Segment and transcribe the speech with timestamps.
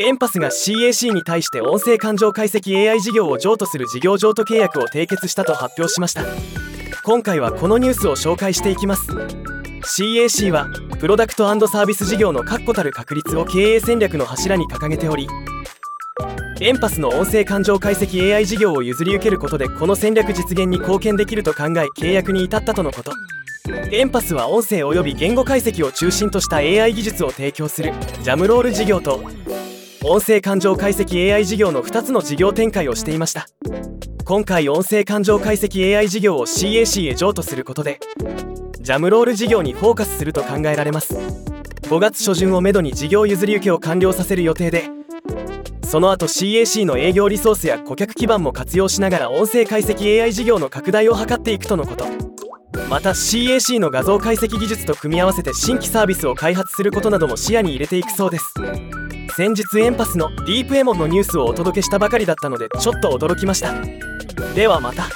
[0.00, 6.24] エンパスが CAC に対して音声感情解析 AI 事業を譲渡する事業譲渡契約を締結したと発表しました。
[7.02, 9.10] 今回はこのニュースを紹介していきます。
[9.82, 10.68] CAC は
[11.00, 15.26] プロダクトサービス事業の確固たる確立を経営戦略の柱に掲げており
[16.60, 23.12] エンパスの音声感情解析 AI 事業を譲り受けることでこの戦略実現に貢献できると考え契約に至ったとのこと。
[23.90, 27.92] エンパスは音声及び言語解析を中心とした AI 技術を提供する
[28.22, 29.22] ジャムロール事業と
[30.04, 33.48] 音声感情解析 AI 事業の2つの事業展開をしていました。
[34.24, 37.98] 今回音声感情解析 AI 事業を CAC へ譲渡することで
[38.80, 41.16] ジャムロール事業にフォーカスすると考えられます。
[41.16, 44.84] 5月初旬をめどに事業譲り受けを完了させる予定で
[45.84, 52.04] その後 CAC の営業リソースや顧客基盤も活用しながら音声解析 AI 事業の拡大を図っていくとのこと。
[52.88, 58.54] また CAC の画像解析技術と組み合わせて新規サービスを開発することなども視野に入れていくそうです。
[59.36, 63.74] 先日エンパスのディープエモンのニュースをお届けしたばかりだったのでちょっと驚きました。
[64.54, 65.08] ではまた。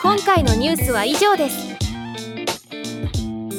[0.00, 1.67] 今回のニュースは以上です。